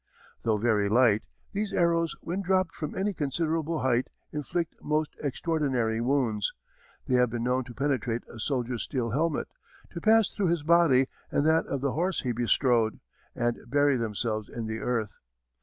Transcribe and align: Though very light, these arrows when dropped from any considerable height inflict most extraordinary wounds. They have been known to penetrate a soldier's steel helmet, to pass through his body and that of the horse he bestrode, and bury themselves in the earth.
Though 0.41 0.57
very 0.57 0.89
light, 0.89 1.21
these 1.53 1.75
arrows 1.75 2.15
when 2.21 2.41
dropped 2.41 2.73
from 2.75 2.95
any 2.97 3.13
considerable 3.13 3.81
height 3.81 4.07
inflict 4.33 4.75
most 4.81 5.15
extraordinary 5.21 6.01
wounds. 6.01 6.53
They 7.05 7.17
have 7.17 7.29
been 7.29 7.43
known 7.43 7.65
to 7.65 7.73
penetrate 7.75 8.23
a 8.27 8.39
soldier's 8.39 8.81
steel 8.81 9.11
helmet, 9.11 9.49
to 9.91 10.01
pass 10.01 10.31
through 10.31 10.47
his 10.47 10.63
body 10.63 11.05
and 11.31 11.45
that 11.45 11.67
of 11.67 11.81
the 11.81 11.91
horse 11.91 12.21
he 12.21 12.31
bestrode, 12.31 12.99
and 13.35 13.59
bury 13.67 13.95
themselves 13.95 14.49
in 14.49 14.65
the 14.65 14.79
earth. 14.79 15.19